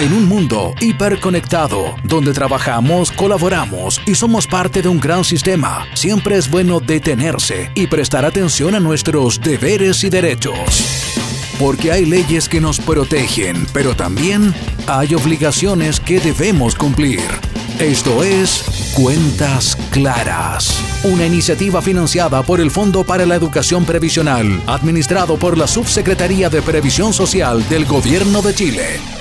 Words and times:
En 0.00 0.14
un 0.14 0.26
mundo 0.26 0.74
hiperconectado, 0.80 1.94
donde 2.04 2.32
trabajamos, 2.32 3.12
colaboramos 3.12 4.00
y 4.06 4.14
somos 4.14 4.46
parte 4.46 4.80
de 4.80 4.88
un 4.88 4.98
gran 4.98 5.24
sistema, 5.24 5.86
siempre 5.92 6.38
es 6.38 6.50
bueno 6.50 6.80
detenerse 6.80 7.70
y 7.74 7.86
prestar 7.86 8.24
atención 8.24 8.74
a 8.74 8.80
nuestros 8.80 9.42
deberes 9.42 10.02
y 10.02 10.08
derechos. 10.08 10.82
Porque 11.58 11.92
hay 11.92 12.06
leyes 12.06 12.48
que 12.48 12.62
nos 12.62 12.80
protegen, 12.80 13.66
pero 13.74 13.94
también 13.94 14.54
hay 14.86 15.14
obligaciones 15.14 16.00
que 16.00 16.18
debemos 16.18 16.76
cumplir. 16.76 17.20
Esto 17.78 18.24
es 18.24 18.92
Cuentas 18.94 19.76
Claras, 19.90 20.82
una 21.04 21.26
iniciativa 21.26 21.82
financiada 21.82 22.42
por 22.42 22.62
el 22.62 22.70
Fondo 22.70 23.04
para 23.04 23.26
la 23.26 23.34
Educación 23.34 23.84
Previsional, 23.84 24.62
administrado 24.66 25.36
por 25.36 25.58
la 25.58 25.66
Subsecretaría 25.66 26.48
de 26.48 26.62
Previsión 26.62 27.12
Social 27.12 27.68
del 27.68 27.84
Gobierno 27.84 28.40
de 28.40 28.54
Chile. 28.54 29.19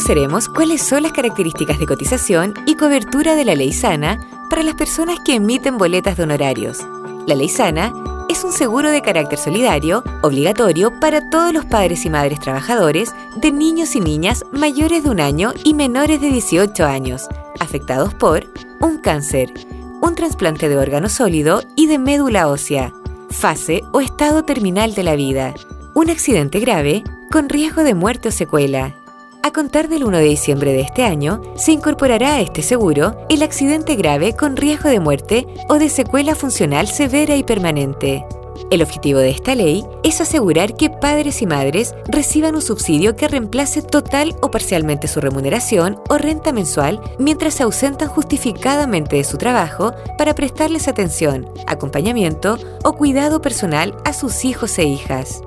Conoceremos 0.00 0.48
cuáles 0.48 0.80
son 0.80 1.02
las 1.02 1.12
características 1.12 1.78
de 1.78 1.84
cotización 1.84 2.54
y 2.64 2.74
cobertura 2.74 3.34
de 3.34 3.44
la 3.44 3.54
ley 3.54 3.70
sana 3.70 4.18
para 4.48 4.62
las 4.62 4.74
personas 4.74 5.18
que 5.20 5.34
emiten 5.34 5.76
boletas 5.76 6.16
de 6.16 6.22
honorarios. 6.22 6.78
La 7.26 7.34
ley 7.34 7.50
sana 7.50 7.92
es 8.30 8.42
un 8.42 8.50
seguro 8.50 8.90
de 8.90 9.02
carácter 9.02 9.38
solidario, 9.38 10.02
obligatorio 10.22 10.98
para 11.00 11.28
todos 11.28 11.52
los 11.52 11.66
padres 11.66 12.06
y 12.06 12.08
madres 12.08 12.40
trabajadores 12.40 13.14
de 13.36 13.52
niños 13.52 13.94
y 13.94 14.00
niñas 14.00 14.42
mayores 14.52 15.04
de 15.04 15.10
un 15.10 15.20
año 15.20 15.52
y 15.64 15.74
menores 15.74 16.18
de 16.22 16.30
18 16.30 16.82
años, 16.86 17.28
afectados 17.60 18.14
por 18.14 18.46
un 18.80 18.96
cáncer, 19.02 19.52
un 20.00 20.14
trasplante 20.14 20.70
de 20.70 20.78
órgano 20.78 21.10
sólido 21.10 21.60
y 21.76 21.88
de 21.88 21.98
médula 21.98 22.48
ósea, 22.48 22.94
fase 23.28 23.82
o 23.92 24.00
estado 24.00 24.44
terminal 24.44 24.94
de 24.94 25.02
la 25.02 25.14
vida, 25.14 25.52
un 25.92 26.08
accidente 26.08 26.58
grave 26.58 27.04
con 27.30 27.50
riesgo 27.50 27.84
de 27.84 27.94
muerte 27.94 28.30
o 28.30 28.32
secuela, 28.32 28.94
a 29.42 29.52
contar 29.52 29.88
del 29.88 30.04
1 30.04 30.18
de 30.18 30.24
diciembre 30.24 30.72
de 30.72 30.82
este 30.82 31.04
año, 31.04 31.40
se 31.56 31.72
incorporará 31.72 32.34
a 32.34 32.40
este 32.40 32.62
seguro 32.62 33.16
el 33.28 33.42
accidente 33.42 33.96
grave 33.96 34.34
con 34.34 34.56
riesgo 34.56 34.88
de 34.88 35.00
muerte 35.00 35.46
o 35.68 35.78
de 35.78 35.88
secuela 35.88 36.34
funcional 36.34 36.88
severa 36.88 37.36
y 37.36 37.42
permanente. 37.42 38.24
El 38.70 38.82
objetivo 38.82 39.18
de 39.18 39.30
esta 39.30 39.54
ley 39.54 39.84
es 40.02 40.20
asegurar 40.20 40.76
que 40.76 40.90
padres 40.90 41.42
y 41.42 41.46
madres 41.46 41.94
reciban 42.06 42.54
un 42.54 42.62
subsidio 42.62 43.16
que 43.16 43.26
reemplace 43.26 43.82
total 43.82 44.36
o 44.42 44.50
parcialmente 44.50 45.08
su 45.08 45.20
remuneración 45.20 45.98
o 46.08 46.18
renta 46.18 46.52
mensual 46.52 47.00
mientras 47.18 47.54
se 47.54 47.62
ausentan 47.62 48.08
justificadamente 48.08 49.16
de 49.16 49.24
su 49.24 49.38
trabajo 49.38 49.92
para 50.18 50.34
prestarles 50.34 50.88
atención, 50.88 51.48
acompañamiento 51.66 52.58
o 52.84 52.92
cuidado 52.92 53.40
personal 53.40 53.96
a 54.04 54.12
sus 54.12 54.44
hijos 54.44 54.78
e 54.78 54.84
hijas. 54.84 55.42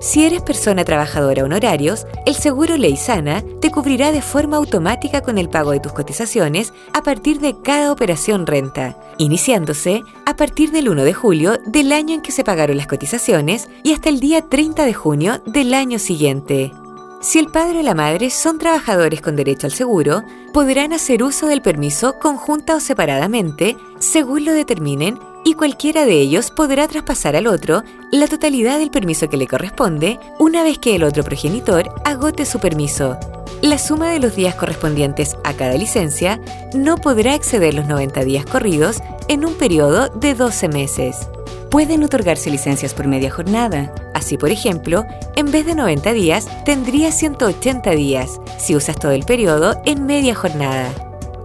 Si 0.00 0.24
eres 0.24 0.42
persona 0.42 0.84
trabajadora 0.84 1.42
honorarios, 1.42 2.06
el 2.24 2.36
seguro 2.36 2.76
Ley 2.76 2.96
Sana 2.96 3.42
te 3.60 3.72
cubrirá 3.72 4.12
de 4.12 4.22
forma 4.22 4.56
automática 4.56 5.22
con 5.22 5.38
el 5.38 5.48
pago 5.48 5.72
de 5.72 5.80
tus 5.80 5.92
cotizaciones 5.92 6.72
a 6.92 7.02
partir 7.02 7.40
de 7.40 7.60
cada 7.60 7.90
operación 7.90 8.46
renta, 8.46 8.96
iniciándose 9.18 10.02
a 10.24 10.36
partir 10.36 10.70
del 10.70 10.88
1 10.88 11.02
de 11.02 11.14
julio 11.14 11.58
del 11.66 11.90
año 11.90 12.14
en 12.14 12.22
que 12.22 12.30
se 12.30 12.44
pagaron 12.44 12.76
las 12.76 12.86
cotizaciones 12.86 13.68
y 13.82 13.92
hasta 13.92 14.08
el 14.08 14.20
día 14.20 14.42
30 14.42 14.84
de 14.84 14.94
junio 14.94 15.42
del 15.46 15.74
año 15.74 15.98
siguiente. 15.98 16.72
Si 17.20 17.40
el 17.40 17.48
padre 17.48 17.80
o 17.80 17.82
la 17.82 17.96
madre 17.96 18.30
son 18.30 18.58
trabajadores 18.58 19.20
con 19.20 19.34
derecho 19.34 19.66
al 19.66 19.72
seguro, 19.72 20.22
podrán 20.52 20.92
hacer 20.92 21.24
uso 21.24 21.48
del 21.48 21.60
permiso 21.60 22.20
conjunta 22.20 22.76
o 22.76 22.80
separadamente, 22.80 23.76
según 23.98 24.44
lo 24.44 24.52
determinen 24.52 25.18
y 25.44 25.54
cualquiera 25.54 26.04
de 26.04 26.20
ellos 26.20 26.50
podrá 26.50 26.88
traspasar 26.88 27.36
al 27.36 27.46
otro 27.46 27.82
la 28.10 28.26
totalidad 28.26 28.78
del 28.78 28.90
permiso 28.90 29.28
que 29.28 29.36
le 29.36 29.46
corresponde 29.46 30.18
una 30.38 30.62
vez 30.62 30.78
que 30.78 30.94
el 30.94 31.04
otro 31.04 31.24
progenitor 31.24 31.90
agote 32.04 32.44
su 32.44 32.58
permiso. 32.58 33.18
La 33.62 33.78
suma 33.78 34.10
de 34.10 34.20
los 34.20 34.36
días 34.36 34.54
correspondientes 34.54 35.36
a 35.42 35.52
cada 35.54 35.74
licencia 35.74 36.40
no 36.74 36.96
podrá 36.96 37.34
exceder 37.34 37.74
los 37.74 37.86
90 37.86 38.24
días 38.24 38.44
corridos 38.44 39.02
en 39.26 39.44
un 39.44 39.54
periodo 39.54 40.08
de 40.08 40.34
12 40.34 40.68
meses. 40.68 41.28
Pueden 41.70 42.04
otorgarse 42.04 42.50
licencias 42.50 42.94
por 42.94 43.08
media 43.08 43.30
jornada. 43.30 43.92
Así, 44.14 44.38
por 44.38 44.50
ejemplo, 44.50 45.04
en 45.36 45.50
vez 45.50 45.66
de 45.66 45.74
90 45.74 46.12
días, 46.12 46.48
tendría 46.64 47.12
180 47.12 47.90
días 47.90 48.40
si 48.58 48.74
usas 48.74 48.98
todo 48.98 49.12
el 49.12 49.24
periodo 49.24 49.80
en 49.84 50.06
media 50.06 50.34
jornada. 50.34 50.90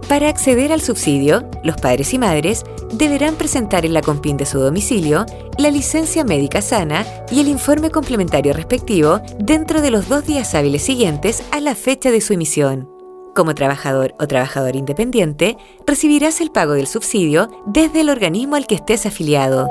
Para 0.08 0.28
acceder 0.28 0.72
al 0.72 0.82
subsidio, 0.82 1.48
los 1.62 1.76
padres 1.76 2.14
y 2.14 2.18
madres 2.18 2.64
deberán 2.98 3.34
presentar 3.36 3.84
en 3.84 3.92
la 3.92 4.02
compin 4.02 4.36
de 4.36 4.46
su 4.46 4.58
domicilio 4.58 5.26
la 5.58 5.70
licencia 5.70 6.24
médica 6.24 6.62
sana 6.62 7.04
y 7.30 7.40
el 7.40 7.48
informe 7.48 7.90
complementario 7.90 8.52
respectivo 8.52 9.20
dentro 9.38 9.80
de 9.80 9.90
los 9.90 10.08
dos 10.08 10.26
días 10.26 10.54
hábiles 10.54 10.82
siguientes 10.82 11.42
a 11.50 11.60
la 11.60 11.74
fecha 11.74 12.10
de 12.10 12.20
su 12.20 12.32
emisión. 12.32 12.88
Como 13.34 13.54
trabajador 13.54 14.14
o 14.20 14.28
trabajador 14.28 14.76
independiente, 14.76 15.56
recibirás 15.86 16.40
el 16.40 16.52
pago 16.52 16.74
del 16.74 16.86
subsidio 16.86 17.48
desde 17.66 18.02
el 18.02 18.10
organismo 18.10 18.54
al 18.54 18.66
que 18.66 18.76
estés 18.76 19.06
afiliado. 19.06 19.68